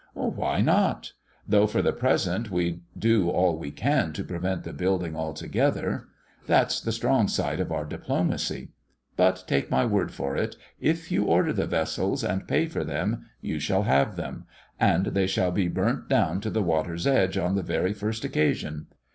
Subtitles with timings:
[0.15, 1.13] "Why not?
[1.47, 6.07] Though for the present we do all we can to prevent the building altogether.
[6.47, 8.69] That's the strong side of our diplomacy.
[9.15, 13.27] But take my word for it, if you order the vessels, and pay for them,
[13.41, 14.45] you shall have them,
[14.79, 18.87] and they shall be burnt down to the water's edge on the very first occasion.